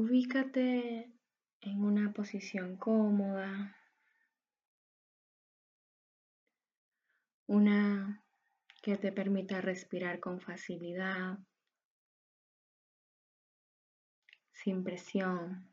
Ubícate 0.00 1.12
en 1.60 1.84
una 1.84 2.12
posición 2.12 2.76
cómoda, 2.76 3.76
una 7.48 8.24
que 8.80 8.96
te 8.96 9.10
permita 9.10 9.60
respirar 9.60 10.20
con 10.20 10.40
facilidad, 10.40 11.40
sin 14.52 14.84
presión. 14.84 15.68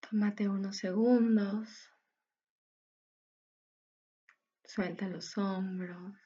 Tómate 0.00 0.48
unos 0.48 0.78
segundos, 0.78 1.92
suelta 4.64 5.06
los 5.06 5.38
hombros, 5.38 6.23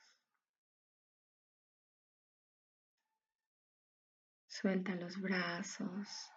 suelta 4.61 4.97
los 4.97 5.21
brazos. 5.21 6.33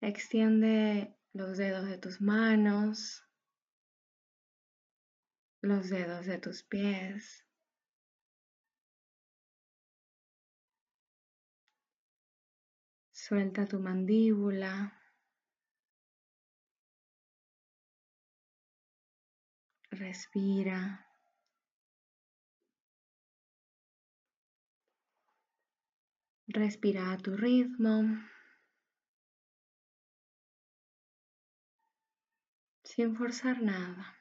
Extiende 0.00 1.14
los 1.34 1.58
dedos 1.58 1.84
de 1.86 1.98
tus 1.98 2.22
manos, 2.22 3.22
los 5.60 5.90
dedos 5.90 6.24
de 6.24 6.38
tus 6.38 6.62
pies. 6.62 7.44
Suelta 13.12 13.66
tu 13.66 13.78
mandíbula. 13.78 14.96
Respira. 19.90 21.09
Respira 26.52 27.12
a 27.12 27.16
tu 27.16 27.36
ritmo. 27.36 27.96
sin 32.90 33.16
forzar 33.16 33.62
nada. 33.62 34.16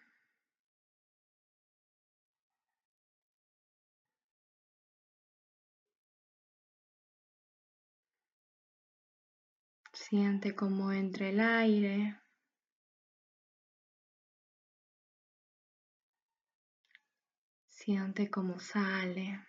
Siente 9.92 10.56
como 10.56 10.92
entre 10.92 11.30
el 11.30 11.40
aire. 11.40 12.22
Siente 17.70 18.30
cómo 18.30 18.60
sale. 18.60 19.48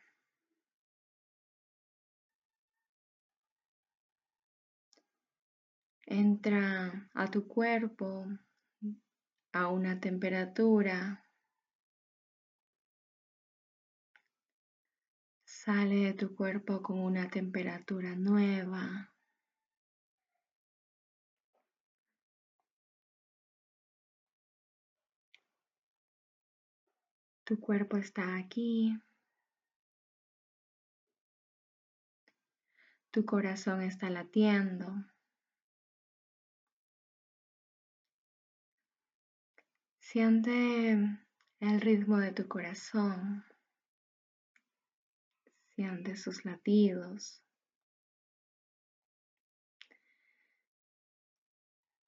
Entra 6.12 7.08
a 7.14 7.28
tu 7.30 7.46
cuerpo 7.46 8.26
a 9.52 9.68
una 9.68 10.00
temperatura, 10.00 11.24
sale 15.44 16.06
de 16.06 16.14
tu 16.14 16.34
cuerpo 16.34 16.82
con 16.82 16.98
una 16.98 17.30
temperatura 17.30 18.16
nueva. 18.16 19.14
Tu 27.44 27.60
cuerpo 27.60 27.98
está 27.98 28.34
aquí. 28.36 29.00
Tu 33.12 33.24
corazón 33.24 33.82
está 33.82 34.10
latiendo. 34.10 35.09
Siente 40.12 40.90
el 41.60 41.80
ritmo 41.80 42.18
de 42.18 42.32
tu 42.32 42.48
corazón. 42.48 43.44
Siente 45.76 46.16
sus 46.16 46.44
latidos. 46.44 47.40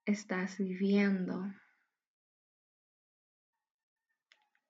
Estás 0.04 0.58
viviendo. 0.58 1.44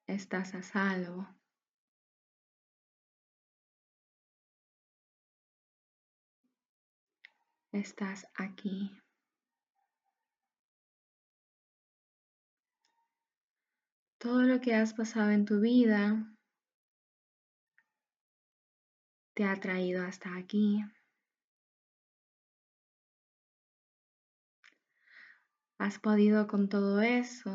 Estás 0.06 0.54
a 0.54 0.62
salvo. 0.62 1.26
Estás 7.72 8.26
aquí. 8.34 9.01
Todo 14.22 14.42
lo 14.42 14.60
que 14.60 14.72
has 14.72 14.94
pasado 14.94 15.30
en 15.32 15.44
tu 15.44 15.58
vida 15.58 16.32
te 19.34 19.42
ha 19.42 19.58
traído 19.58 20.04
hasta 20.04 20.36
aquí. 20.36 20.80
Has 25.76 25.98
podido 25.98 26.46
con 26.46 26.68
todo 26.68 27.02
eso 27.02 27.52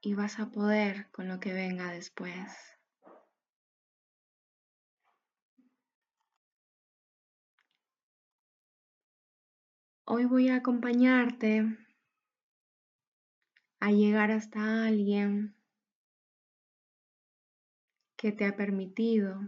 y 0.00 0.14
vas 0.14 0.40
a 0.40 0.50
poder 0.50 1.08
con 1.12 1.28
lo 1.28 1.38
que 1.38 1.52
venga 1.52 1.92
después. 1.92 2.50
Hoy 10.04 10.24
voy 10.24 10.48
a 10.48 10.56
acompañarte 10.56 11.78
a 13.80 13.92
llegar 13.92 14.30
hasta 14.30 14.84
alguien 14.84 15.54
que 18.16 18.30
te 18.30 18.44
ha 18.44 18.54
permitido 18.54 19.40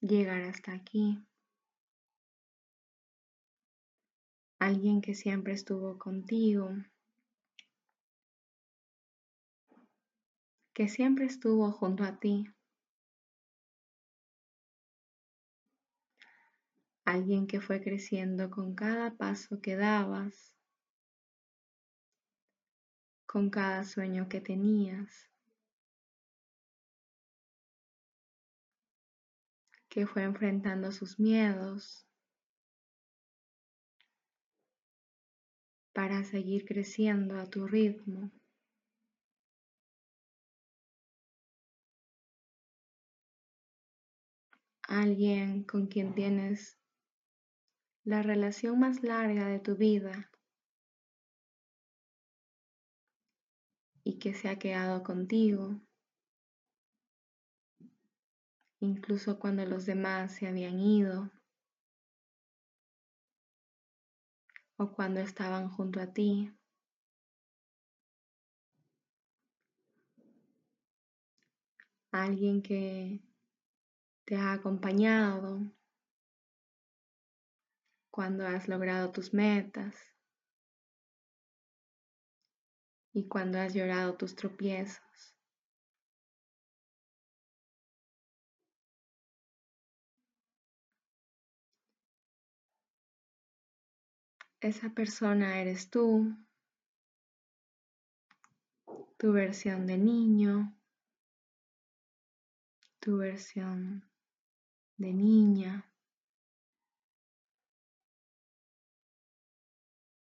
llegar 0.00 0.42
hasta 0.42 0.72
aquí. 0.72 1.20
Alguien 4.60 5.00
que 5.00 5.14
siempre 5.14 5.52
estuvo 5.52 5.98
contigo, 5.98 6.70
que 10.72 10.88
siempre 10.88 11.26
estuvo 11.26 11.72
junto 11.72 12.04
a 12.04 12.20
ti. 12.20 12.46
Alguien 17.04 17.48
que 17.48 17.60
fue 17.60 17.82
creciendo 17.82 18.50
con 18.50 18.74
cada 18.76 19.16
paso 19.16 19.60
que 19.60 19.76
dabas 19.76 20.55
con 23.36 23.50
cada 23.50 23.84
sueño 23.84 24.30
que 24.30 24.40
tenías, 24.40 25.28
que 29.90 30.06
fue 30.06 30.22
enfrentando 30.22 30.90
sus 30.90 31.20
miedos 31.20 32.06
para 35.92 36.24
seguir 36.24 36.64
creciendo 36.64 37.38
a 37.38 37.44
tu 37.44 37.66
ritmo. 37.66 38.30
Alguien 44.88 45.64
con 45.64 45.88
quien 45.88 46.14
tienes 46.14 46.78
la 48.02 48.22
relación 48.22 48.80
más 48.80 49.02
larga 49.02 49.46
de 49.48 49.58
tu 49.58 49.76
vida 49.76 50.30
que 54.26 54.34
se 54.34 54.48
ha 54.48 54.58
quedado 54.58 55.04
contigo, 55.04 55.80
incluso 58.80 59.38
cuando 59.38 59.64
los 59.64 59.86
demás 59.86 60.34
se 60.34 60.48
habían 60.48 60.80
ido 60.80 61.30
o 64.78 64.90
cuando 64.90 65.20
estaban 65.20 65.68
junto 65.68 66.00
a 66.00 66.12
ti. 66.12 66.52
Alguien 72.10 72.62
que 72.62 73.22
te 74.24 74.34
ha 74.34 74.54
acompañado 74.54 75.60
cuando 78.10 78.44
has 78.44 78.66
logrado 78.66 79.12
tus 79.12 79.32
metas. 79.32 80.15
Y 83.16 83.28
cuando 83.28 83.58
has 83.58 83.72
llorado 83.72 84.14
tus 84.18 84.36
tropiezos. 84.36 85.00
Esa 94.60 94.90
persona 94.90 95.62
eres 95.62 95.88
tú. 95.88 96.36
tu 99.16 99.32
versión 99.32 99.86
de 99.86 99.96
niño, 99.96 100.76
tu 103.00 103.16
versión 103.16 104.04
de 104.98 105.14
niña. 105.14 105.90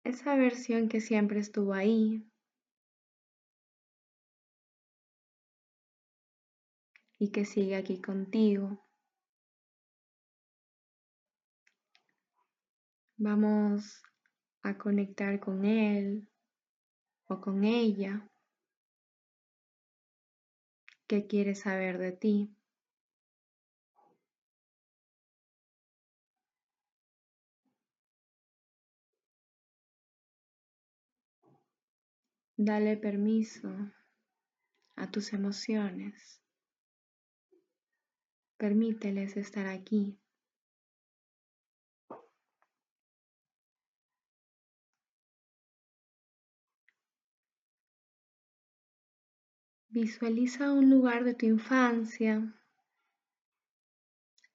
Esa 0.04 0.36
versión 0.36 0.90
que 0.90 1.00
siempre 1.00 1.40
estuvo 1.40 1.74
ahí. 1.74 2.31
Y 7.22 7.30
que 7.30 7.46
sigue 7.46 7.76
aquí 7.76 8.02
contigo. 8.02 8.84
Vamos 13.16 14.02
a 14.64 14.76
conectar 14.80 15.40
con 15.40 15.64
él 15.64 16.28
o 17.28 17.40
con 17.40 17.64
ella. 17.64 18.28
¿Qué 21.06 21.28
quiere 21.28 21.54
saber 21.54 22.00
de 22.00 22.12
ti? 22.12 22.56
Dale 32.58 32.98
permiso 32.98 33.70
a 34.96 35.12
tus 35.12 35.34
emociones. 35.34 36.41
Permíteles 38.62 39.38
estar 39.38 39.66
aquí. 39.66 40.20
Visualiza 49.90 50.72
un 50.74 50.92
lugar 50.92 51.24
de 51.24 51.34
tu 51.34 51.48
infancia, 51.48 52.54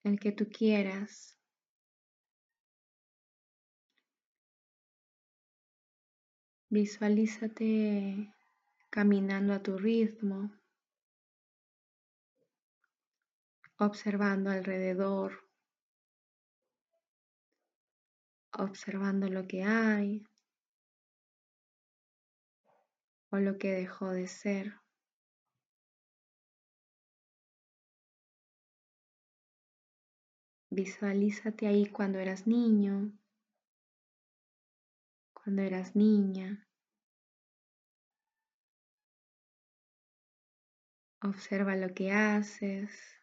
el 0.04 0.20
que 0.20 0.30
tú 0.30 0.48
quieras. 0.56 1.36
Visualízate 6.70 8.32
caminando 8.88 9.52
a 9.52 9.64
tu 9.64 9.76
ritmo, 9.76 10.52
observando 13.78 14.50
alrededor, 14.50 15.46
observando 18.52 19.28
lo 19.28 19.46
que 19.46 19.64
hay 19.64 20.26
o 23.30 23.36
lo 23.38 23.58
que 23.58 23.72
dejó 23.72 24.10
de 24.10 24.26
ser. 24.28 24.80
Visualízate 30.70 31.66
ahí 31.66 31.86
cuando 31.86 32.18
eras 32.18 32.46
niño, 32.46 33.12
cuando 35.32 35.62
eras 35.62 35.94
niña. 35.96 36.66
Observa 41.22 41.76
lo 41.76 41.94
que 41.94 42.12
haces, 42.12 43.15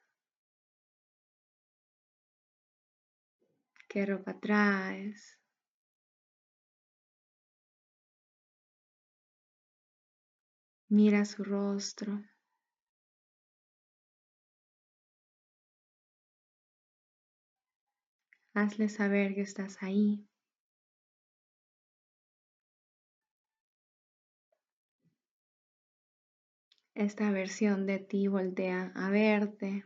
qué 3.93 4.07
ropa 4.07 4.33
traes. 4.39 5.37
Mira 10.89 11.25
su 11.25 11.43
rostro. 11.43 12.23
Hazle 18.55 18.89
saber 18.89 19.35
que 19.35 19.41
estás 19.41 19.77
ahí. 19.83 20.27
Esta 26.95 27.29
versión 27.31 27.85
de 27.85 27.99
ti 27.99 28.27
voltea 28.27 28.91
a 28.95 29.11
verte. 29.11 29.85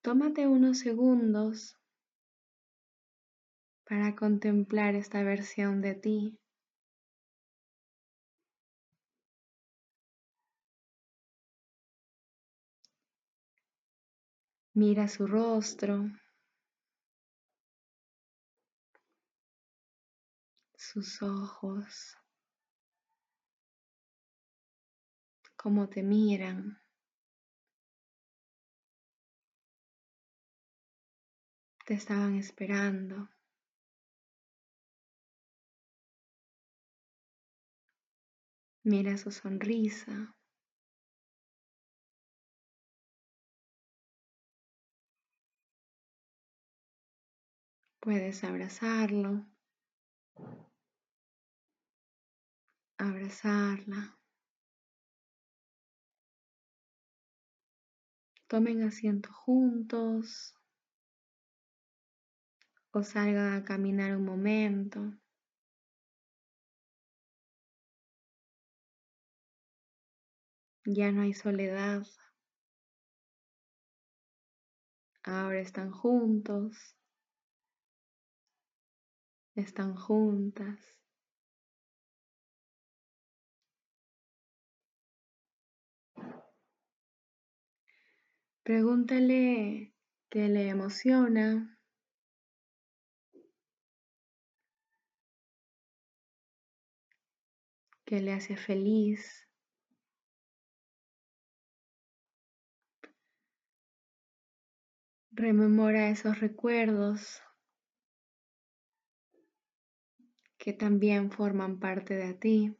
Tómate 0.00 0.46
unos 0.46 0.78
segundos 0.78 1.76
para 3.84 4.14
contemplar 4.14 4.94
esta 4.94 5.22
versión 5.24 5.80
de 5.80 5.94
ti. 5.94 6.38
Mira 14.74 15.08
su 15.08 15.26
rostro, 15.26 16.08
sus 20.76 21.20
ojos, 21.22 22.16
cómo 25.56 25.88
te 25.88 26.04
miran. 26.04 26.80
Te 31.88 31.94
estaban 31.94 32.34
esperando. 32.34 33.30
Mira 38.84 39.16
su 39.16 39.30
sonrisa. 39.30 40.36
Puedes 48.00 48.44
abrazarlo, 48.44 49.46
abrazarla. 52.98 54.18
Tomen 58.46 58.82
asiento 58.82 59.32
juntos 59.32 60.57
o 62.98 63.04
salgan 63.04 63.52
a 63.52 63.64
caminar 63.64 64.16
un 64.16 64.24
momento. 64.24 65.00
Ya 70.84 71.12
no 71.12 71.22
hay 71.22 71.32
soledad. 71.32 72.02
Ahora 75.22 75.60
están 75.60 75.92
juntos. 75.92 76.96
Están 79.54 79.94
juntas. 79.94 80.98
Pregúntale 88.64 89.94
qué 90.30 90.48
le 90.48 90.68
emociona. 90.68 91.77
¿Qué 98.08 98.22
le 98.22 98.32
hace 98.32 98.56
feliz? 98.56 99.46
Rememora 105.30 106.08
esos 106.08 106.40
recuerdos 106.40 107.42
que 110.56 110.72
también 110.72 111.30
forman 111.30 111.80
parte 111.80 112.14
de 112.14 112.32
ti. 112.32 112.78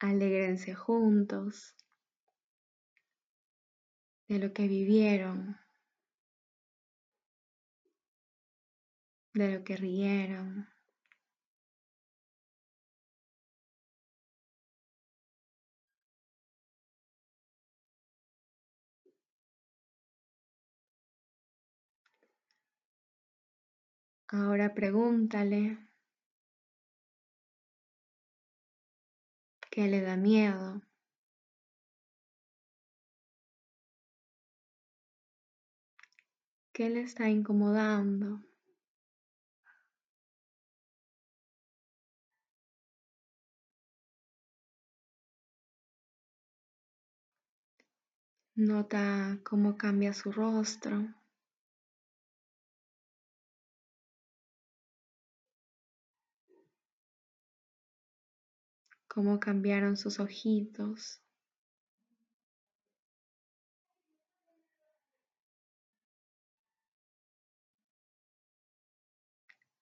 Alégrense 0.00 0.74
juntos 0.74 1.74
de 4.28 4.38
lo 4.38 4.52
que 4.52 4.68
vivieron, 4.68 5.56
de 9.40 9.54
lo 9.54 9.64
que 9.64 9.74
rieron. 9.76 10.68
Ahora 24.28 24.74
pregúntale 24.74 25.78
que 29.70 29.88
le 29.88 30.02
da 30.02 30.16
miedo. 30.16 30.82
¿Qué 36.72 36.90
le 36.90 37.00
está 37.00 37.28
incomodando? 37.30 38.49
Nota 48.56 49.38
cómo 49.44 49.76
cambia 49.76 50.12
su 50.12 50.32
rostro. 50.32 51.14
Cómo 59.08 59.40
cambiaron 59.40 59.96
sus 59.96 60.20
ojitos. 60.20 61.22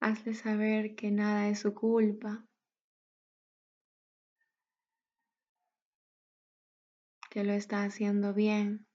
Hazle 0.00 0.34
saber 0.34 0.94
que 0.94 1.10
nada 1.10 1.48
es 1.48 1.60
su 1.60 1.74
culpa. 1.74 2.46
Que 7.38 7.44
lo 7.44 7.52
está 7.52 7.84
haciendo 7.84 8.34
bien. 8.34 8.88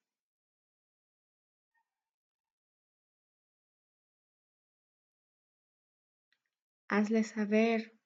Hazle 6.90 7.24
saber 7.24 7.98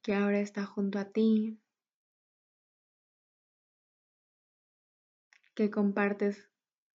que 0.00 0.14
ahora 0.14 0.40
está 0.40 0.64
junto 0.64 0.98
a 0.98 1.10
ti. 1.12 1.60
Que 5.54 5.70
compartes 5.70 6.48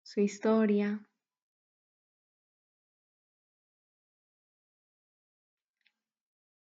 su 0.03 0.23
historia. 0.23 1.07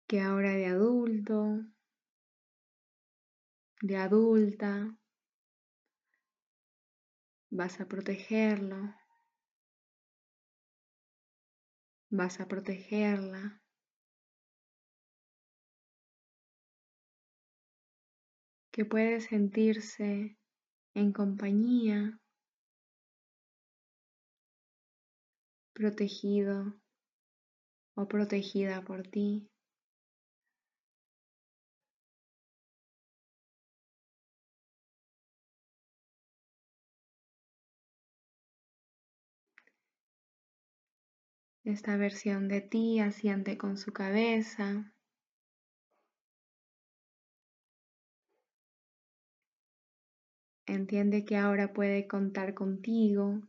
que 0.07 0.23
ahora 0.23 0.53
de 0.55 0.67
adulto, 0.67 1.67
de 3.83 3.97
adulta, 3.97 4.97
vas 7.51 7.81
a 7.81 7.87
protegerlo, 7.87 8.95
vas 12.11 12.41
a 12.41 12.47
protegerla. 12.47 13.61
que 18.73 18.85
puede 18.85 19.21
sentirse 19.21 20.39
en 20.95 21.13
compañía, 21.13 22.21
protegido 25.73 26.81
o 27.95 28.07
protegida 28.07 28.83
por 28.83 29.03
ti. 29.09 29.50
Esta 41.65 41.99
versión 41.99 42.49
de 42.49 42.63
ti 42.63 43.01
asiente 43.01 43.59
con 43.59 43.77
su 43.77 43.93
cabeza. 43.93 44.95
Entiende 50.67 51.27
que 51.27 51.37
ahora 51.37 51.75
puede 51.75 52.07
contar 52.07 52.55
contigo. 52.55 53.43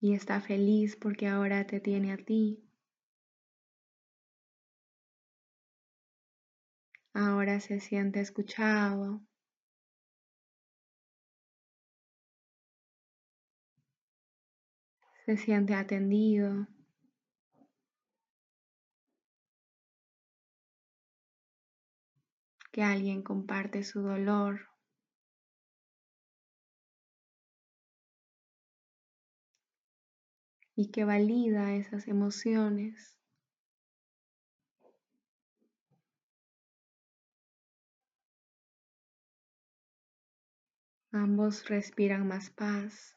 Y 0.00 0.14
está 0.14 0.40
feliz 0.40 0.96
porque 0.96 1.28
ahora 1.28 1.64
te 1.66 1.78
tiene 1.78 2.12
a 2.12 2.16
ti. 2.16 2.62
Ahora 7.12 7.60
se 7.60 7.80
siente 7.80 8.20
escuchado. 8.20 9.25
Se 15.26 15.36
siente 15.36 15.74
atendido. 15.74 16.68
Que 22.70 22.84
alguien 22.84 23.24
comparte 23.24 23.82
su 23.82 24.02
dolor. 24.02 24.68
Y 30.76 30.92
que 30.92 31.04
valida 31.04 31.74
esas 31.74 32.06
emociones. 32.06 33.18
Ambos 41.10 41.68
respiran 41.68 42.28
más 42.28 42.50
paz. 42.50 43.15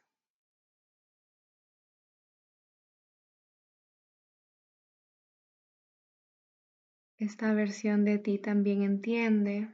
Esta 7.19 7.53
versión 7.53 8.05
de 8.05 8.17
ti 8.17 8.39
también 8.39 8.81
entiende 8.81 9.67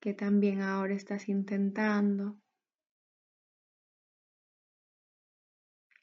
que 0.00 0.14
también 0.14 0.62
ahora 0.62 0.94
estás 0.94 1.28
intentando, 1.28 2.40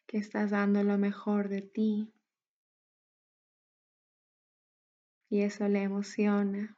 que 0.05 0.19
estás 0.19 0.51
dando 0.51 0.83
lo 0.83 0.99
mejor 0.99 1.49
de 1.49 1.63
ti 1.63 2.13
y 5.27 5.41
eso 5.41 5.67
le 5.67 5.81
emociona. 5.81 6.77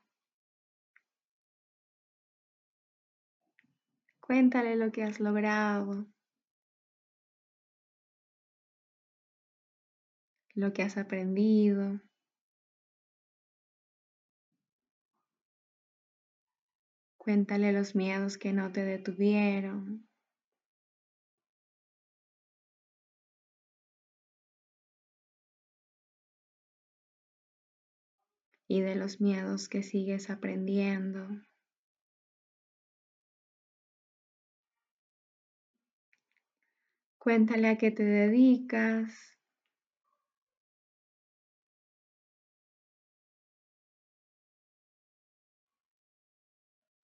Cuéntale 4.22 4.77
lo 4.77 4.93
que 4.93 5.03
has 5.03 5.20
logrado. 5.20 6.12
Lo 10.55 10.74
que 10.74 10.83
has 10.83 10.98
aprendido. 10.98 12.00
Cuéntale 17.17 17.72
los 17.72 17.95
miedos 17.95 18.38
que 18.38 18.51
no 18.53 18.72
te 18.72 18.83
detuvieron. 18.83 20.07
Y 28.67 28.81
de 28.81 28.95
los 28.95 29.22
miedos 29.22 29.69
que 29.69 29.83
sigues 29.83 30.29
aprendiendo. 30.29 31.27
Cuéntale 37.17 37.69
a 37.69 37.77
qué 37.77 37.89
te 37.91 38.03
dedicas. 38.03 39.32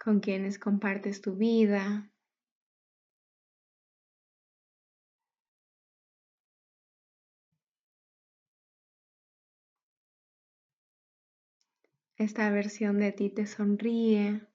Con 0.10 0.22
quienes 0.22 0.58
compartes 0.58 1.22
tu 1.22 1.36
vida. 1.36 2.10
Esta 12.18 12.50
versión 12.50 12.98
de 12.98 13.12
ti 13.12 13.30
te 13.30 13.46
sonríe 13.46 14.48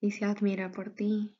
y 0.00 0.12
se 0.12 0.24
admira 0.24 0.70
por 0.70 0.90
ti. 0.90 1.36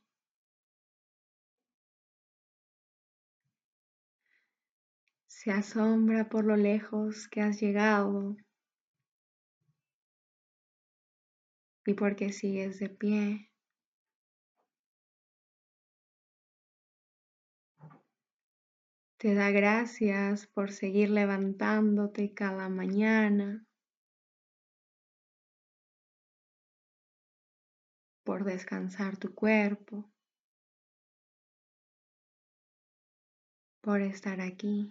Se 5.29 5.53
asombra 5.53 6.29
por 6.29 6.45
lo 6.45 6.57
lejos 6.57 7.29
que 7.29 7.43
has 7.43 7.61
llegado 7.61 8.37
y 11.87 11.95
porque 11.95 12.33
sigues 12.33 12.79
de 12.79 12.89
pie. 12.89 13.51
Te 19.19 19.35
da 19.35 19.51
gracias 19.51 20.47
por 20.47 20.71
seguir 20.71 21.11
levantándote 21.11 22.35
cada 22.35 22.69
mañana, 22.69 23.67
por 28.23 28.45
descansar 28.45 29.17
tu 29.17 29.35
cuerpo. 29.35 30.11
por 33.85 34.01
estar 34.01 34.41
aquí. 34.41 34.91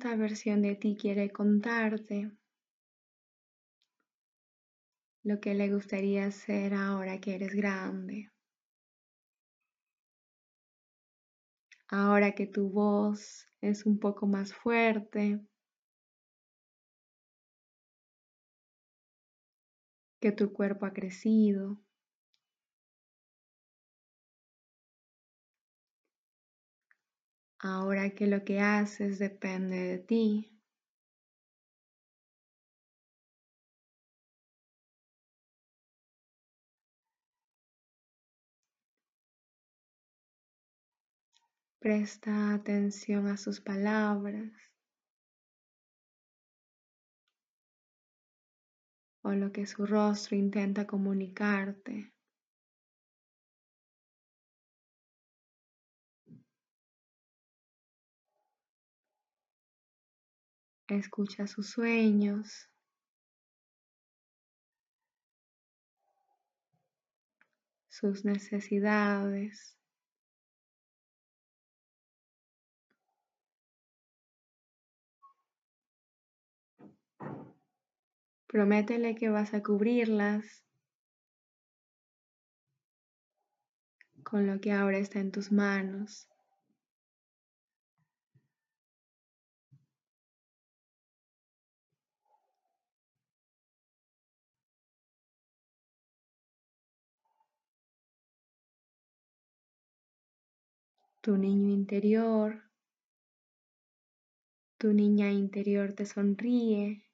Esta 0.00 0.16
versión 0.16 0.62
de 0.62 0.76
ti 0.76 0.96
quiere 0.98 1.30
contarte 1.30 2.30
lo 5.22 5.40
que 5.40 5.52
le 5.52 5.70
gustaría 5.70 6.24
hacer 6.24 6.72
ahora 6.72 7.20
que 7.20 7.34
eres 7.34 7.54
grande. 7.54 8.30
Ahora 11.88 12.34
que 12.34 12.46
tu 12.46 12.70
voz 12.70 13.46
es 13.60 13.84
un 13.84 13.98
poco 13.98 14.26
más 14.26 14.54
fuerte, 14.54 15.38
que 20.18 20.32
tu 20.32 20.50
cuerpo 20.54 20.86
ha 20.86 20.94
crecido. 20.94 21.78
Ahora 27.62 28.08
que 28.14 28.26
lo 28.26 28.42
que 28.42 28.58
haces 28.60 29.18
depende 29.18 29.76
de 29.76 29.98
ti. 29.98 30.50
Presta 41.78 42.54
atención 42.54 43.26
a 43.26 43.36
sus 43.36 43.60
palabras 43.60 44.52
o 49.22 49.32
lo 49.32 49.52
que 49.52 49.66
su 49.66 49.84
rostro 49.86 50.36
intenta 50.36 50.86
comunicarte. 50.86 52.12
Escucha 60.96 61.46
sus 61.46 61.70
sueños. 61.70 62.70
sus 68.00 68.24
necesidades. 68.24 69.76
Prométele 78.46 79.14
que 79.14 79.28
vas 79.28 79.52
a 79.54 79.62
cubrirlas 79.62 80.64
con 84.24 84.46
lo 84.46 84.60
que 84.60 84.72
ahora 84.72 84.98
está 84.98 85.20
en 85.20 85.30
tus 85.30 85.52
manos. 85.52 86.29
Tu 101.22 101.36
niño 101.36 101.68
interior, 101.68 102.62
tu 104.78 104.94
niña 104.94 105.30
interior 105.30 105.92
te 105.92 106.06
sonríe 106.06 107.10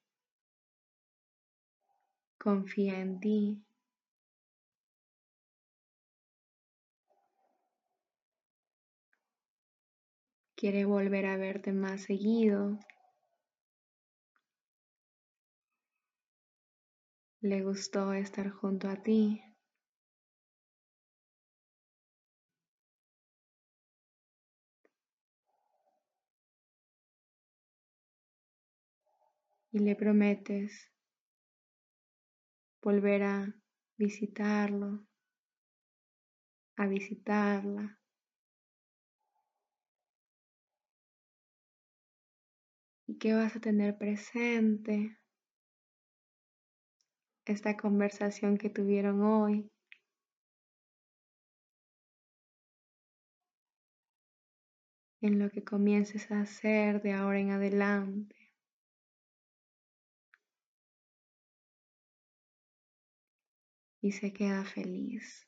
confía 2.47 3.01
en 3.01 3.19
ti. 3.19 3.61
Quiere 10.55 10.85
volver 10.85 11.25
a 11.25 11.35
verte 11.35 11.73
más 11.73 12.03
seguido. 12.03 12.79
Le 17.41 17.61
gustó 17.63 18.13
estar 18.13 18.49
junto 18.49 18.87
a 18.87 18.95
ti. 18.95 19.46
Y 29.77 29.79
le 29.79 29.95
prometes 29.95 30.91
volver 32.81 33.21
a 33.21 33.55
visitarlo, 33.95 35.05
a 36.77 36.87
visitarla. 36.87 37.99
Y 43.05 43.19
que 43.19 43.35
vas 43.35 43.55
a 43.55 43.59
tener 43.59 43.99
presente 43.99 45.15
esta 47.45 47.77
conversación 47.77 48.57
que 48.57 48.71
tuvieron 48.71 49.21
hoy. 49.21 49.69
en 55.21 55.39
lo 55.39 55.49
que 55.51 55.63
comiences 55.63 56.31
a 56.31 56.41
hacer 56.41 57.01
de 57.03 57.13
ahora 57.13 57.39
en 57.39 57.51
adelante. 57.51 58.36
Y 64.07 64.13
se 64.13 64.31
queda 64.31 64.63
feliz. 64.63 65.45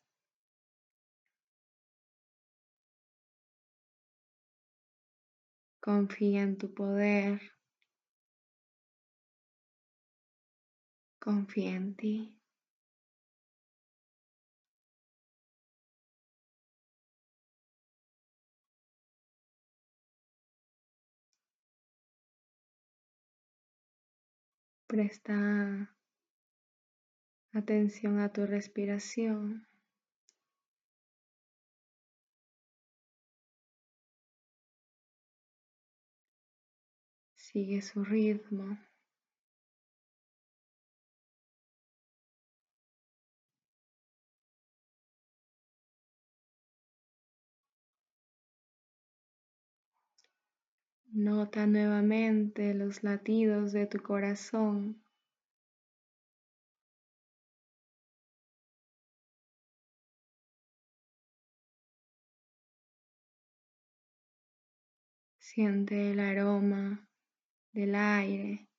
Confía 5.80 6.42
en 6.42 6.58
tu 6.58 6.74
poder. 6.74 7.40
Confía 11.20 11.72
en 11.72 11.96
ti. 11.96 12.36
Presta 24.88 25.99
Atención 27.52 28.20
a 28.20 28.30
tu 28.32 28.46
respiración. 28.46 29.66
Sigue 37.36 37.82
su 37.82 38.04
ritmo. 38.04 38.78
Nota 51.12 51.66
nuevamente 51.66 52.76
los 52.76 53.04
latidos 53.04 53.72
de 53.72 53.88
tu 53.88 54.04
corazón. 54.04 55.02
Siente 65.52 66.12
el 66.12 66.20
aroma 66.20 67.10
del 67.74 67.96
aire 67.96 68.70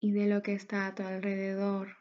y 0.00 0.12
de 0.12 0.26
lo 0.26 0.40
que 0.40 0.54
está 0.54 0.86
a 0.86 0.94
tu 0.94 1.02
alrededor. 1.02 1.98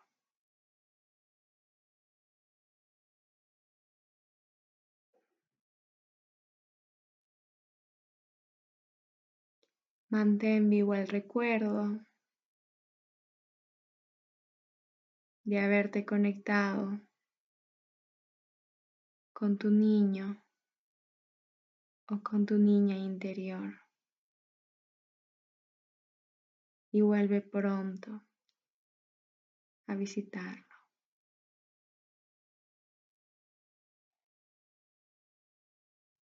Mantén 10.07 10.69
vivo 10.69 10.95
el 10.95 11.09
recuerdo 11.09 11.99
de 15.43 15.59
haberte 15.59 16.05
conectado 16.05 17.01
con 19.45 19.59
tu 19.59 19.69
niño 19.69 20.43
o 22.07 22.15
con 22.23 22.47
tu 22.47 22.57
niña 22.57 22.97
interior. 22.97 23.79
Y 26.91 27.01
vuelve 27.01 27.41
pronto 27.41 28.23
a 29.85 29.93
visitarlo. 29.93 30.74